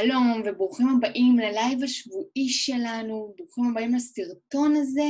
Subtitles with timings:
[0.00, 5.08] שלום וברוכים הבאים ללייב השבועי שלנו, ברוכים הבאים לסרטון הזה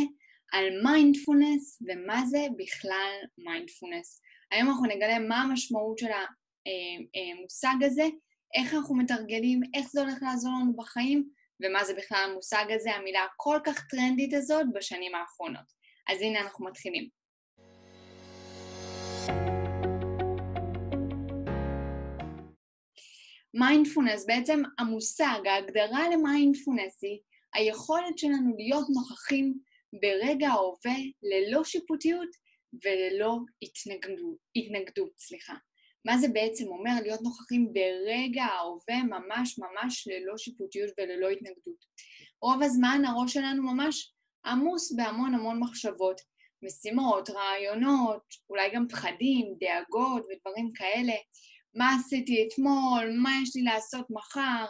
[0.52, 4.20] על מיינדפולנס ומה זה בכלל מיינדפולנס.
[4.50, 6.06] היום אנחנו נגלה מה המשמעות של
[7.36, 8.04] המושג הזה,
[8.54, 11.28] איך אנחנו מתרגלים, איך זה הולך לעזור לנו בחיים
[11.62, 15.66] ומה זה בכלל המושג הזה, המילה הכל כך טרנדית הזאת בשנים האחרונות.
[16.08, 17.08] אז הנה אנחנו מתחילים.
[23.54, 27.18] מיינדפולנס, בעצם המושג, ההגדרה למיינדפולנס היא
[27.54, 29.54] היכולת שלנו להיות נוכחים
[30.02, 32.28] ברגע ההווה ללא שיפוטיות
[32.84, 35.54] וללא התנגדות, התנגדות, סליחה.
[36.04, 41.84] מה זה בעצם אומר להיות נוכחים ברגע ההווה ממש ממש ללא שיפוטיות וללא התנגדות?
[42.42, 44.12] רוב הזמן הראש שלנו ממש
[44.46, 46.20] עמוס בהמון המון מחשבות,
[46.62, 51.12] משימות, רעיונות, אולי גם פחדים, דאגות ודברים כאלה.
[51.74, 54.66] מה עשיתי אתמול, מה יש לי לעשות מחר,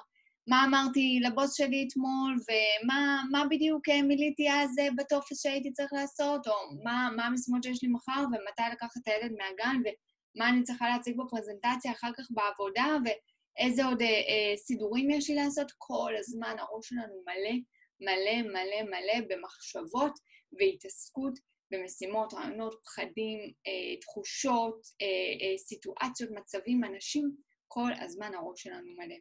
[0.46, 6.47] מה אמרתי לבוס שלי אתמול, ומה בדיוק אה, מילאתי אז אה, בטופס שהייתי צריך לעשות,
[6.47, 6.52] או
[6.84, 11.16] מה, מה המשימות שיש לי מחר, ומתי לקחת את הילד מהגן, ומה אני צריכה להציג
[11.16, 15.72] בפרזנטציה אחר כך בעבודה, ואיזה עוד אה, אה, סידורים יש לי לעשות.
[15.78, 17.56] כל הזמן הראש שלנו מלא,
[18.00, 20.19] מלא, מלא, מלא במחשבות
[20.58, 21.38] והתעסקות
[21.75, 27.36] במשימות, רעיונות, פחדים, אה, תחושות, אה, אה, סיטואציות, מצבים, אנשים,
[27.69, 29.16] כל הזמן הראש שלנו מלא.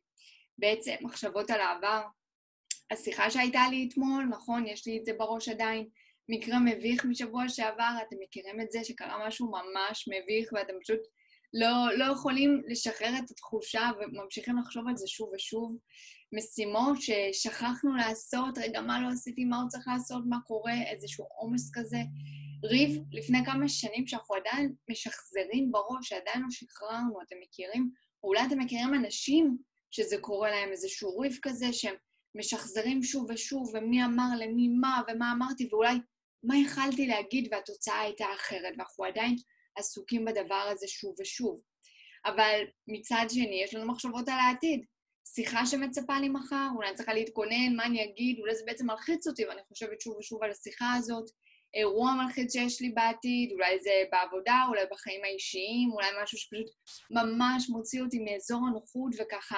[0.57, 2.03] בעצם מחשבות על העבר,
[2.91, 5.87] השיחה שהייתה לי אתמול, נכון, יש לי את זה בראש עדיין,
[6.29, 10.99] מקרה מביך משבוע שעבר, אתם מכירים את זה שקרה משהו ממש מביך ואתם פשוט
[11.53, 15.77] לא, לא יכולים לשחרר את התחושה וממשיכים לחשוב על זה שוב ושוב.
[16.33, 21.71] משימות ששכחנו לעשות, רגע, מה לא עשיתי, מה עוד צריך לעשות, מה קורה, איזשהו עומס
[21.73, 21.97] כזה.
[22.63, 27.89] ריב לפני כמה שנים שאנחנו עדיין משחזרים בראש, שעדיין לא שחררנו, אתם מכירים?
[28.23, 29.57] או אולי אתם מכירים אנשים
[29.91, 31.95] שזה קורה להם איזשהו ריב כזה, שהם
[32.35, 35.95] משחזרים שוב ושוב, ומי אמר למי מה, ומה אמרתי, ואולי
[36.43, 39.35] מה יכלתי להגיד והתוצאה הייתה אחרת, ואנחנו עדיין
[39.75, 41.61] עסוקים בדבר הזה שוב ושוב.
[42.25, 44.85] אבל מצד שני, יש לנו מחשבות על העתיד.
[45.25, 49.27] שיחה שמצפה לי מחר, אולי אני צריכה להתכונן, מה אני אגיד, אולי זה בעצם מלחיץ
[49.27, 51.29] אותי, ואני חושבת שוב ושוב על השיחה הזאת.
[51.73, 56.67] אירוע מלחיץ שיש לי בעתיד, אולי זה בעבודה, אולי בחיים האישיים, אולי משהו שפשוט
[57.11, 59.57] ממש מוציא אותי מאזור הנוחות וככה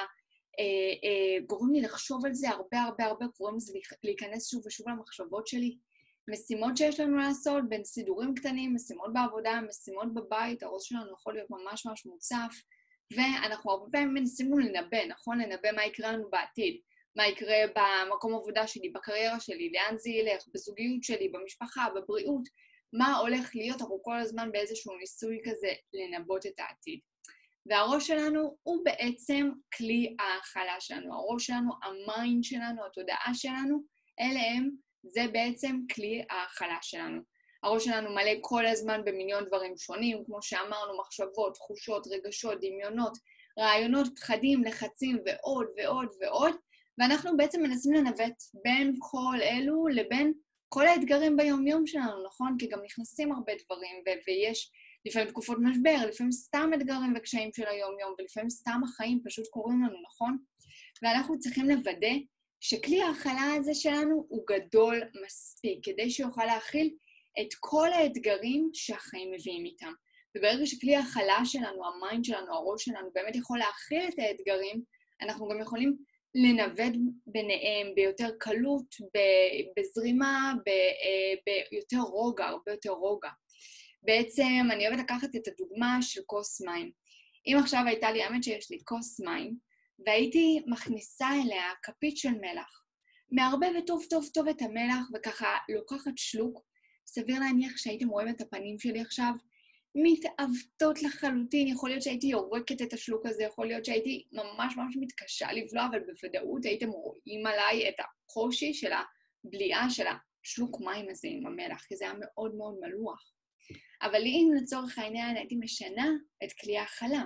[0.60, 0.64] אה,
[1.04, 3.74] אה, גורם לי לחשוב על זה הרבה הרבה הרבה, גורם לזה
[4.04, 5.78] להיכנס שוב ושוב למחשבות שלי.
[6.30, 11.50] משימות שיש לנו לעשות, בין סידורים קטנים, משימות בעבודה, משימות בבית, הראש שלנו יכול להיות
[11.50, 12.62] ממש ממש מוצף,
[13.14, 15.40] ואנחנו הרבה פעמים מנסים לנבא, נכון?
[15.40, 16.80] לנבא מה יקרה לנו בעתיד.
[17.16, 22.44] מה יקרה במקום עבודה שלי, בקריירה שלי, לאן זה ילך, בזוגיות שלי, במשפחה, בבריאות,
[22.94, 27.00] מה הולך להיות, אנחנו כל הזמן באיזשהו ניסוי כזה לנבא את העתיד.
[27.66, 31.14] והראש שלנו הוא בעצם כלי ההכלה שלנו.
[31.14, 33.84] הראש שלנו, ה mind שלנו, התודעה שלנו,
[34.20, 34.70] אלה הם,
[35.04, 37.22] זה בעצם כלי ההכלה שלנו.
[37.66, 43.18] הראש שלנו מלא כל הזמן במיליון דברים שונים, כמו שאמרנו, מחשבות, תחושות, רגשות, דמיונות,
[43.60, 46.56] רעיונות, פחדים, לחצים ועוד ועוד ועוד,
[46.98, 50.34] ואנחנו בעצם מנסים לנווט בין כל אלו לבין
[50.70, 52.56] כל האתגרים ביומיום שלנו, נכון?
[52.60, 54.72] כי גם נכנסים הרבה דברים, ו- ויש
[55.06, 60.02] לפעמים תקופות משבר, לפעמים סתם אתגרים וקשיים של היום-יום, ולפעמים סתם החיים פשוט קורים לנו,
[60.08, 60.38] נכון?
[61.04, 62.16] ואנחנו צריכים לוודא
[62.60, 66.96] שכלי ההכלה הזה שלנו הוא גדול מספיק, כדי שיוכל להכיל
[67.42, 69.92] את כל האתגרים שהחיים מביאים איתם.
[70.38, 74.82] וברגע שכלי ההכלה שלנו, ה mind שלנו, הראש שלנו, באמת יכול להכיל את האתגרים,
[75.22, 75.98] אנחנו גם יכולים
[76.36, 76.94] לנווט
[77.28, 78.96] ביניהם ביותר קלות,
[79.78, 83.30] בזרימה, אה, ביותר רוגע, הרבה יותר רוגע.
[84.04, 86.92] בעצם אני אוהבת לקחת את הדוגמה של כוס מים.
[87.48, 89.56] אם עכשיו הייתה לי, האמת שיש לי כוס מים,
[90.06, 92.86] והייתי מכניסה אליה כפית של מלח,
[93.32, 96.62] מערבבת טוב טוב טוב את המלח וככה לוקחת שלוק,
[97.06, 99.32] סביר להניח שהייתם רואים את הפנים שלי עכשיו,
[99.96, 101.68] מתעוותות לחלוטין.
[101.68, 106.00] יכול להיות שהייתי יורקת את השלוק הזה, יכול להיות שהייתי ממש ממש מתקשה לבלוע, אבל
[106.00, 108.92] בוודאות הייתם רואים עליי את הקושי של
[109.44, 113.32] הבליעה של השלוק מים הזה עם המלח, כי זה היה מאוד מאוד מלוח.
[114.02, 116.08] אבל אם לצורך העניין הייתי משנה
[116.44, 117.24] את כלי ההכלה,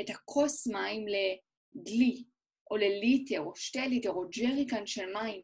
[0.00, 2.24] את הכוס מים לדלי,
[2.70, 5.40] או לליטר, או שתי ליטר, או ג'ריקן של מים,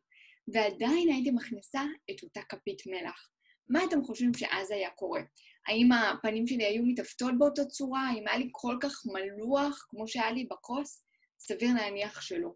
[0.55, 3.31] ועדיין הייתי מכניסה את אותה כפית מלח.
[3.69, 5.21] מה אתם חושבים שאז היה קורה?
[5.69, 8.09] האם הפנים שלי היו מתעוותות באותה צורה?
[8.09, 11.05] האם היה לי כל כך מלוח כמו שהיה לי בכוס?
[11.39, 12.51] סביר להניח שלא.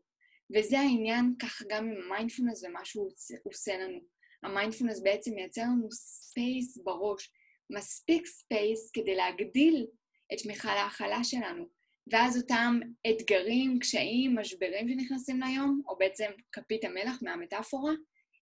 [0.57, 3.11] וזה העניין ככה גם עם המיינדפולנס ומה שהוא
[3.45, 3.99] עושה לנו.
[4.43, 7.33] המיינדפולנס בעצם מייצר לנו space בראש,
[7.71, 9.87] מספיק space כדי להגדיל
[10.33, 11.65] את מיכל ההכלה שלנו,
[12.13, 12.81] ואז אותם
[13.11, 17.93] אתגרים, קשיים, משברים שנכנסים ליום, או בעצם כפית המלח מהמטאפורה,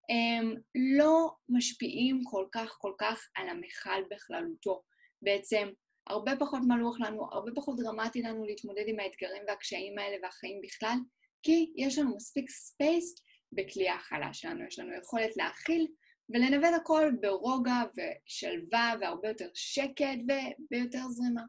[0.08, 0.54] הם
[0.96, 4.82] לא משפיעים כל כך כל כך על המכל בכללותו.
[5.22, 5.68] בעצם
[6.06, 10.98] הרבה פחות מלוח לנו, הרבה פחות דרמטי לנו להתמודד עם האתגרים והקשיים האלה והחיים בכלל,
[11.42, 13.14] כי יש לנו מספיק space
[13.52, 15.86] בכלי ההכלה שלנו, יש לנו יכולת להכיל
[16.28, 21.42] ולנווט הכל ברוגע ושלווה והרבה יותר שקט וביותר זרימה.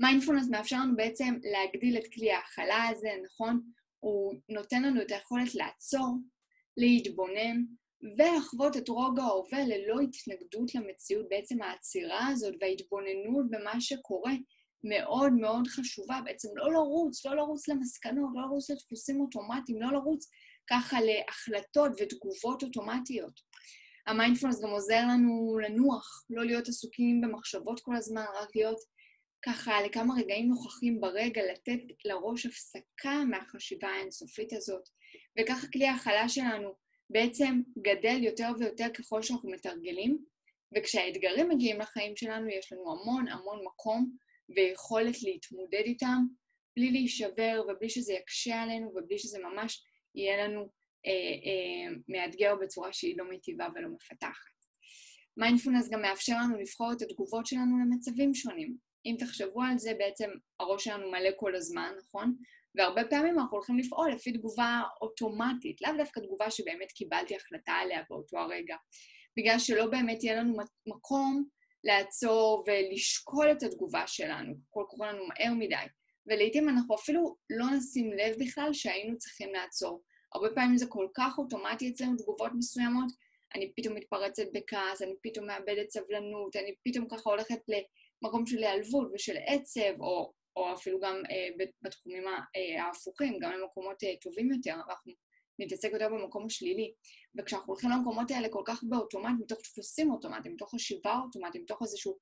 [0.00, 3.60] מיינדפולנס מאפשר לנו בעצם להגדיל את כלי ההכלה הזה, נכון?
[4.00, 6.16] הוא נותן לנו את היכולת לעצור,
[6.78, 7.64] להתבונן
[8.18, 11.26] ולחוות את רוגע ההווה ללא התנגדות למציאות.
[11.28, 14.32] בעצם העצירה הזאת וההתבוננות במה שקורה
[14.84, 16.20] מאוד מאוד חשובה.
[16.24, 20.30] בעצם לא לרוץ, לא לרוץ למסקנות, לא לרוץ לדפוסים אוטומטיים, לא לרוץ
[20.70, 23.40] ככה להחלטות ותגובות אוטומטיות.
[24.06, 28.78] המיינדפולנס גם עוזר לנו לנוח, לא להיות עסוקים במחשבות כל הזמן, רק להיות
[29.42, 34.88] ככה לכמה רגעים נוכחים ברגע, לתת לראש הפסקה מהחשיבה האינסופית הזאת.
[35.40, 36.74] וככה כלי ההכלה שלנו
[37.10, 40.18] בעצם גדל יותר ויותר ככל שאנחנו מתרגלים,
[40.76, 44.16] וכשהאתגרים מגיעים לחיים שלנו, יש לנו המון המון מקום
[44.56, 46.18] ויכולת להתמודד איתם
[46.76, 49.84] בלי להישבר ובלי שזה יקשה עלינו ובלי שזה ממש
[50.14, 50.60] יהיה לנו
[51.06, 54.58] אה, אה, מאתגר בצורה שהיא לא מיטיבה ולא מפתחת.
[55.36, 58.76] מיינדפולנס גם מאפשר לנו לבחור את התגובות שלנו למצבים שונים.
[59.06, 60.30] אם תחשבו על זה, בעצם
[60.60, 62.36] הראש שלנו מלא כל הזמן, נכון?
[62.74, 68.02] והרבה פעמים אנחנו הולכים לפעול לפי תגובה אוטומטית, לאו דווקא תגובה שבאמת קיבלתי החלטה עליה
[68.10, 68.76] באותו הרגע.
[69.38, 70.56] בגלל שלא באמת יהיה לנו
[70.86, 71.44] מקום
[71.84, 75.86] לעצור ולשקול את התגובה שלנו, הכל קורה לנו מהר מדי.
[76.26, 80.02] ולעיתים אנחנו אפילו לא נשים לב בכלל שהיינו צריכים לעצור.
[80.34, 83.12] הרבה פעמים זה כל כך אוטומטי אצלנו, תגובות מסוימות,
[83.54, 89.08] אני פתאום מתפרצת בכעס, אני פתאום מאבדת סבלנות, אני פתאום ככה הולכת למקום של היעלבות
[89.14, 94.74] ושל עצב, או, או אפילו גם אה, בתחומים אה, ההפוכים, גם למקומות אה, טובים יותר,
[94.74, 95.12] אנחנו
[95.58, 96.92] נתעסק יותר במקום השלילי.
[97.38, 102.18] וכשאנחנו הולכים למקומות האלה כל כך באוטומט, מתוך דפוסים אוטומטיים, מתוך חשיבה אוטומטית, מתוך איזשהו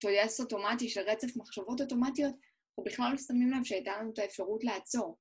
[0.00, 4.64] טויאס אוטומטי של רצף מחשבות אוטומטיות, אנחנו בכלל לא שמים לב שהייתה לנו את האפשרות
[4.64, 5.18] לעצור.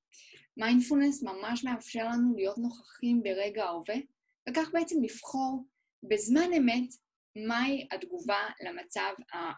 [0.57, 3.95] מיינדפולנס ממש מאפשר לנו להיות נוכחים ברגע ההווה,
[4.50, 5.63] וכך בעצם לבחור
[6.03, 6.89] בזמן אמת
[7.48, 9.13] מהי התגובה למצב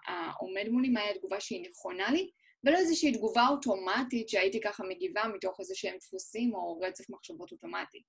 [0.07, 2.30] העומד מולי, מהי התגובה שהיא נכונה לי,
[2.63, 8.03] ולא איזושהי תגובה אוטומטית שהייתי ככה מגיבה מתוך איזה שהם דפוסים או רצף מחשבות אוטומטי.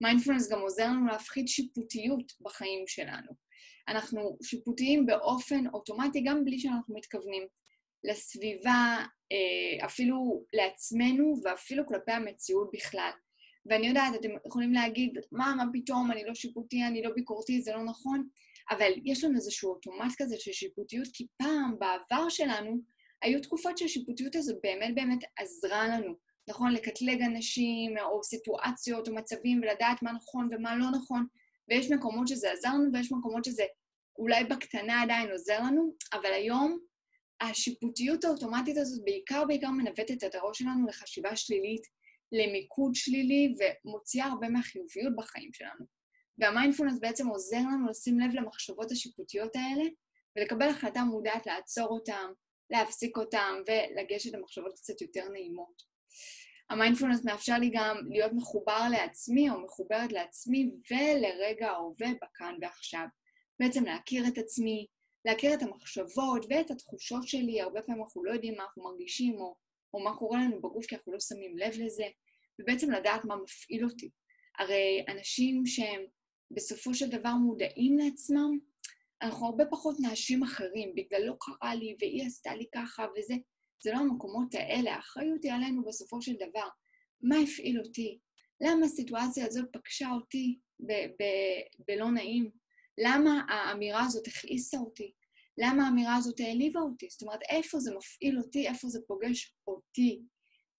[0.00, 3.32] מיינדפולנס גם עוזר לנו להפחית שיפוטיות בחיים שלנו.
[3.88, 7.46] אנחנו שיפוטיים באופן אוטומטי גם בלי שאנחנו מתכוונים.
[8.04, 8.96] לסביבה,
[9.32, 13.10] אה, אפילו לעצמנו ואפילו כלפי המציאות בכלל.
[13.66, 17.72] ואני יודעת, אתם יכולים להגיד, מה, מה פתאום, אני לא שיפוטי, אני לא ביקורתי, זה
[17.72, 18.28] לא נכון,
[18.70, 22.76] אבל יש לנו איזשהו אוטומט כזה של שיפוטיות, כי פעם, בעבר שלנו,
[23.24, 26.14] היו תקופות שהשיפוטיות הזו באמת באמת עזרה לנו,
[26.48, 26.72] נכון?
[26.72, 31.26] לקטלג אנשים, או סיטואציות, או מצבים, ולדעת מה נכון ומה לא נכון,
[31.68, 33.64] ויש מקומות שזה עזר לנו, ויש מקומות שזה
[34.18, 36.78] אולי בקטנה עדיין עוזר לנו, אבל היום
[37.40, 41.82] השיפוטיות האוטומטית הזאת בעיקר בעיקר מנווטת את הראש שלנו לחשיבה שלילית,
[42.32, 45.86] למיקוד שלילי, ומוציאה הרבה מהחיוביות בחיים שלנו.
[46.38, 49.84] והמיינדפולנס בעצם עוזר לנו לשים לב למחשבות השיפוטיות האלה,
[50.36, 52.26] ולקבל החלטה מודעת לעצור אותן,
[52.74, 55.82] להפסיק אותן, ולגשת למחשבות קצת יותר נעימות.
[56.70, 63.06] המיינדפולנס מאפשר לי גם להיות מחובר לעצמי, או מחוברת לעצמי, ולרגע ההווה בכאן ועכשיו.
[63.60, 64.86] בעצם להכיר את עצמי,
[65.24, 69.56] להכיר את המחשבות ואת התחושות שלי, הרבה פעמים אנחנו לא יודעים מה אנחנו מרגישים או,
[69.94, 72.04] או מה קורה לנו בגוף כי אנחנו לא שמים לב לזה,
[72.60, 74.10] ובעצם לדעת מה מפעיל אותי.
[74.58, 76.02] הרי אנשים שהם
[76.50, 78.58] בסופו של דבר מודעים לעצמם,
[79.24, 83.34] אנחנו הרבה פחות נאשים אחרים, בגלל לא קרה לי והיא עשתה לי ככה וזה.
[83.82, 86.68] זה לא המקומות האלה, האחריות היא עלינו בסופו של דבר.
[87.22, 88.18] מה הפעיל אותי?
[88.60, 90.58] למה הסיטואציה הזאת פגשה אותי
[91.88, 92.50] בלא נעים?
[92.98, 95.12] למה האמירה הזאת הכעיסה אותי?
[95.58, 97.06] למה האמירה הזאת העליבה אותי?
[97.10, 100.22] זאת אומרת, איפה זה מפעיל אותי, איפה זה פוגש אותי?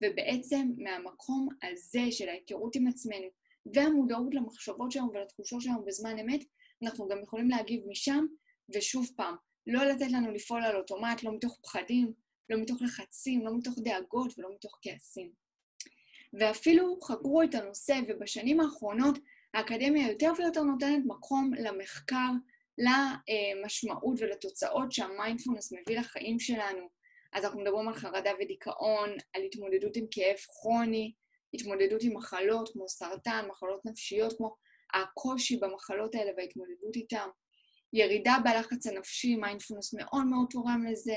[0.03, 3.27] ובעצם מהמקום הזה של ההיכרות עם עצמנו
[3.73, 6.43] והמודעות למחשבות שלנו ולתחושות שלנו בזמן אמת,
[6.84, 8.25] אנחנו גם יכולים להגיב משם,
[8.75, 9.36] ושוב פעם,
[9.67, 12.13] לא לתת לנו לפעול על אוטומט, לא מתוך פחדים,
[12.50, 15.32] לא מתוך לחצים, לא מתוך דאגות ולא מתוך כעסים.
[16.39, 19.20] ואפילו חקרו את הנושא, ובשנים האחרונות
[19.53, 22.29] האקדמיה יותר ויותר נותנת מקום למחקר,
[22.77, 26.89] למשמעות ולתוצאות שהמיינדפולנס מביא לחיים שלנו.
[27.34, 31.13] אז אנחנו מדברים על חרדה ודיכאון, על התמודדות עם כאב כרוני,
[31.53, 34.55] התמודדות עם מחלות כמו סרטן, מחלות נפשיות כמו
[34.95, 37.27] הקושי במחלות האלה וההתמודדות איתן,
[37.93, 41.15] ירידה בלחץ הנפשי, מיינדפולנס מאוד מאוד תורם לזה,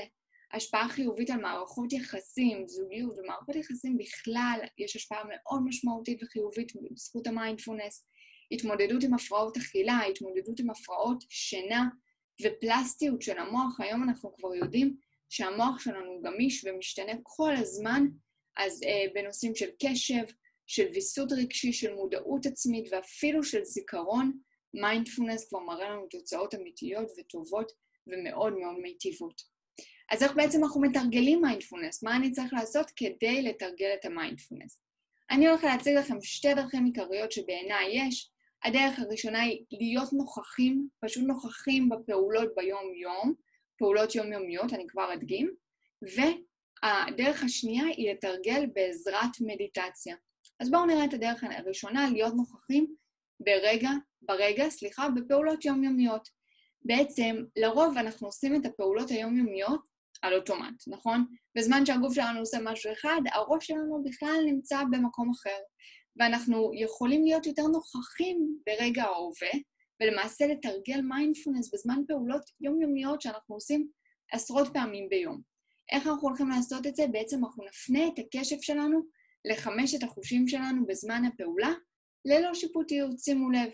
[0.53, 7.27] השפעה חיובית על מערכות יחסים, זוגיות ומערכות יחסים בכלל, יש השפעה מאוד משמעותית וחיובית בזכות
[7.27, 8.07] המיינדפולנס.
[8.51, 11.85] התמודדות עם הפרעות אכילה, התמודדות עם הפרעות שינה
[12.41, 13.79] ופלסטיות של המוח.
[13.79, 14.95] היום אנחנו כבר יודעים
[15.29, 18.05] שהמוח שלנו גמיש ומשתנה כל הזמן,
[18.57, 20.23] אז אה, בנושאים של קשב,
[20.69, 24.39] של ויסות רגשי, של מודעות עצמית ואפילו של זיכרון,
[24.73, 27.71] מיינדפולנס כבר מראה לנו תוצאות אמיתיות וטובות
[28.07, 29.41] ומאוד מאוד מיטיבות.
[30.11, 32.03] אז איך בעצם אנחנו מתרגלים מיינדפולנס?
[32.03, 34.79] מה אני צריך לעשות כדי לתרגל את המיינדפולנס?
[35.31, 38.31] אני הולכת להציג לכם שתי דרכים עיקריות שבעיניי יש.
[38.63, 43.33] הדרך הראשונה היא להיות נוכחים, פשוט נוכחים בפעולות ביום-יום,
[43.77, 45.53] פעולות יומיומיות, אני כבר אדגים,
[46.01, 50.15] והדרך השנייה היא לתרגל בעזרת מדיטציה.
[50.59, 52.95] אז בואו נראה את הדרך הראשונה, להיות נוכחים
[53.39, 53.89] ברגע,
[54.21, 56.29] ברגע, סליחה, בפעולות יומיומיות.
[56.85, 59.87] בעצם, לרוב אנחנו עושים את הפעולות היומיומיות
[60.21, 61.25] על אוטומט, נכון?
[61.57, 65.59] בזמן שהגוף שלנו עושה משהו אחד, הראש שלנו בכלל נמצא במקום אחר.
[66.19, 69.59] ואנחנו יכולים להיות יותר נוכחים ברגע ההווה,
[70.01, 73.87] ולמעשה לתרגל מיינדפולנס בזמן פעולות יומיומיות שאנחנו עושים
[74.31, 75.41] עשרות פעמים ביום.
[75.91, 77.07] איך אנחנו הולכים לעשות את זה?
[77.11, 79.01] בעצם אנחנו נפנה את הקשב שלנו
[79.45, 81.73] לחמשת החושים שלנו בזמן הפעולה,
[82.25, 83.69] ללא שיפוטיות, שימו לב.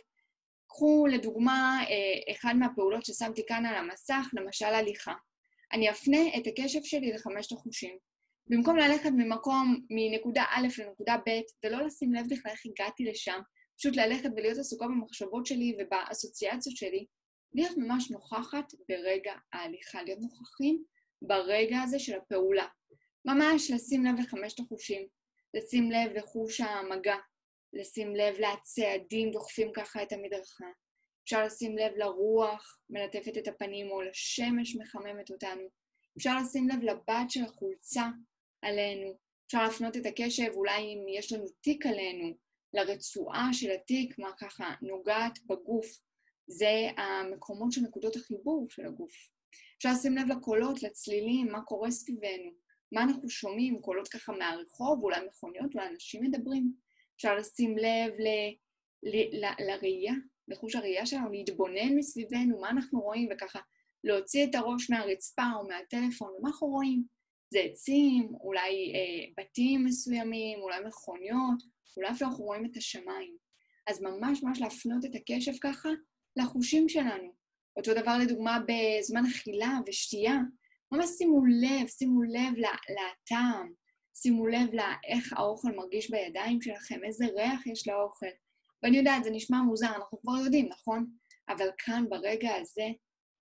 [0.67, 5.13] קחו לדוגמה אה, אחד מהפעולות ששמתי כאן על המסך, למשל הליכה.
[5.73, 7.97] אני אפנה את הקשב שלי לחמשת החושים.
[8.47, 13.39] במקום ללכת ממקום, מנקודה א' לנקודה ב', ולא לשים לב בכלל איך הגעתי לשם,
[13.77, 17.05] פשוט ללכת ולהיות עסוקה במחשבות שלי ובאסוציאציות שלי,
[17.53, 20.83] להיות ממש נוכחת ברגע ההליכה, להיות נוכחים
[21.21, 22.65] ברגע הזה של הפעולה.
[23.25, 25.07] ממש לשים לב לחמשת החושים,
[25.55, 27.15] לשים לב לחוש המגע,
[27.73, 30.65] לשים לב לצעדים דוחפים ככה את המדרכה.
[31.23, 35.67] אפשר לשים לב לרוח מלטפת את הפנים או לשמש מחממת אותנו.
[36.17, 38.05] אפשר לשים לב לבד של החולצה
[38.61, 39.17] עלינו.
[39.47, 42.37] אפשר להפנות את הקשב, אולי אם יש לנו תיק עלינו,
[42.73, 45.87] לרצועה של התיק, מה ככה נוגעת בגוף.
[46.47, 49.13] זה המקומות של נקודות החיבור של הגוף.
[49.77, 52.51] אפשר לשים לב לקולות, לצלילים, מה קורה סביבנו,
[52.91, 56.73] מה אנחנו שומעים, קולות ככה מהרחוב, אולי מכוניות, אולי אנשים מדברים.
[57.15, 58.27] אפשר לשים לב ל,
[59.03, 60.13] ל, ל, לראייה,
[60.47, 63.59] לחוש הראייה שלנו, להתבונן מסביבנו, מה אנחנו רואים, וככה
[64.03, 67.03] להוציא את הראש מהרצפה או מהטלפון, ומה אנחנו רואים.
[67.49, 71.63] זה עצים, אולי אה, בתים מסוימים, אולי מכוניות,
[71.97, 73.37] אולי אפילו אנחנו רואים את השמיים.
[73.87, 75.89] אז ממש ממש להפנות את הקשב ככה
[76.35, 77.33] לחושים שלנו.
[77.77, 80.37] אותו דבר לדוגמה בזמן אכילה ושתייה,
[80.91, 82.53] ממש שימו לב, שימו לב
[82.89, 83.73] לטעם,
[84.15, 88.25] שימו לב לאיך האוכל מרגיש בידיים שלכם, איזה ריח יש לאוכל.
[88.83, 91.07] ואני יודעת, זה נשמע מוזר, אנחנו כבר יודעים, נכון?
[91.49, 92.87] אבל כאן, ברגע הזה,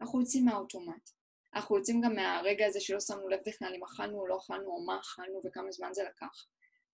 [0.01, 1.11] אנחנו יוצאים מהאוטומט.
[1.55, 4.85] אנחנו יוצאים גם מהרגע הזה שלא שמנו לב בכלל אם אכלנו או לא אכלנו, או
[4.85, 6.47] מה אכלנו וכמה זמן זה לקח.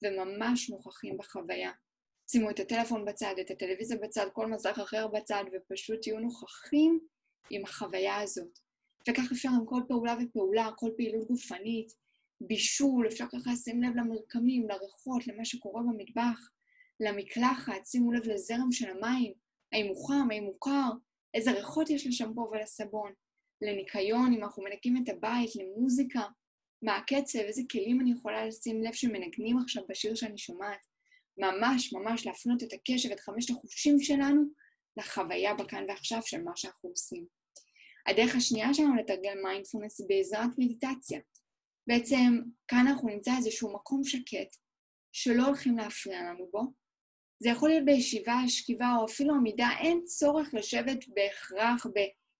[0.04, 1.72] וממש נוכחים בחוויה.
[2.30, 7.00] שימו את הטלפון בצד, את הטלוויזיה בצד, כל מסך אחר בצד, ופשוט תהיו נוכחים
[7.50, 8.58] עם החוויה הזאת.
[9.08, 11.92] וכך אפשר עם כל פעולה ופעולה, כל פעילות גופנית,
[12.40, 16.50] בישול, אפשר ככה לשים לב למרקמים, לריחות, למה שקורה במטבח,
[17.00, 19.32] למקלחת, שימו לב לזרם של המים,
[19.72, 20.90] האם הוא חם, האם הוא קר,
[21.34, 23.12] איזה ריחות יש לשמפו ולסבון.
[23.62, 26.22] לניקיון, אם אנחנו מנקים את הבית, למוזיקה,
[26.82, 30.86] מה הקצב, איזה כלים אני יכולה לשים לב שמנגנים עכשיו בשיר שאני שומעת.
[31.38, 34.42] ממש ממש להפנות את הקשב, את חמשת החושים שלנו,
[34.96, 37.39] לחוויה בכאן ועכשיו של מה שאנחנו עושים.
[38.06, 41.20] הדרך השנייה שלנו לתרגל מיינדפולנס היא בעזרת מדיטציה.
[41.86, 44.56] בעצם כאן אנחנו נמצא איזשהו מקום שקט,
[45.12, 46.62] שלא הולכים להפריע לנו בו.
[47.42, 51.98] זה יכול להיות בישיבה, שכיבה או אפילו עמידה, אין צורך לשבת בהכרח ב...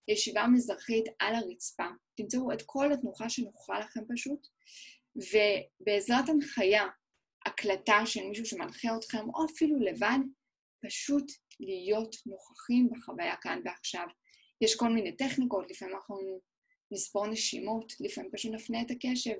[0.08, 1.86] ישיבה מזרחית על הרצפה.
[2.16, 4.46] תמצאו את כל התנוחה שנוחה לכם פשוט,
[5.16, 6.84] ובעזרת הנחיה,
[7.46, 10.18] הקלטה של מישהו שמנחה אתכם, או אפילו לבד,
[10.86, 14.06] פשוט להיות נוכחים בחוויה כאן ועכשיו.
[14.60, 16.40] יש כל מיני טכניקות, לפעמים אנחנו
[16.90, 19.34] נספור נשימות, לפעמים פשוט נפנה את הקשב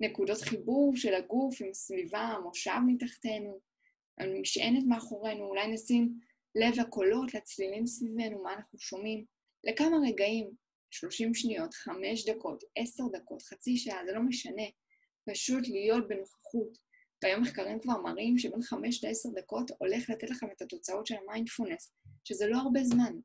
[0.00, 3.60] לנקודות חיבור של הגוף עם הסביבה, המושב מתחתנו,
[4.18, 6.18] המשענת מאחורינו, אולי נשים
[6.54, 9.24] לב לקולות, לצלילים סביבנו, מה אנחנו שומעים.
[9.64, 10.50] לכמה רגעים,
[10.90, 14.62] 30 שניות, 5 דקות, 10 דקות, חצי שעה, זה לא משנה,
[15.30, 16.78] פשוט להיות בנוכחות.
[17.22, 21.92] והיום מחקרים כבר מראים שבין 5 ל-10 דקות הולך לתת לכם את התוצאות של המיינדפולנס,
[22.24, 23.16] שזה לא הרבה זמן.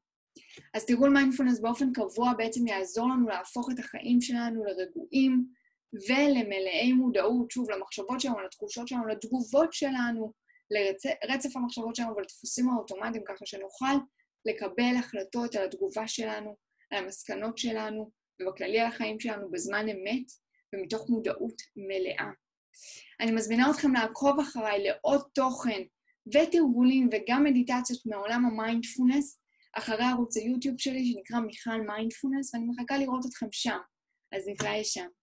[0.74, 5.46] אז תרגול מיינדפולנס באופן קבוע בעצם יעזור לנו להפוך את החיים שלנו לרגועים
[6.10, 10.34] ולמלאי מודעות, שוב, למחשבות שלנו, לתחושות שלנו, לתגובות שלנו,
[10.72, 13.96] לרצף המחשבות שלנו ולדפוסים האוטומטיים, ככה שנוכל
[14.46, 16.56] לקבל החלטות על התגובה שלנו,
[16.92, 20.26] על המסקנות שלנו, ובכללי על החיים שלנו בזמן אמת,
[20.76, 22.30] ומתוך מודעות מלאה.
[23.20, 25.82] אני מזמינה אתכם לעקוב אחריי לעוד תוכן
[26.34, 29.39] ותרגולים וגם מדיטציות מעולם המיינדפולנס,
[29.74, 33.78] אחרי ערוץ היוטיוב שלי שנקרא מיכל מיינדפולנס, ואני מחכה לראות אתכם שם.
[34.32, 35.08] אז נתראה שם.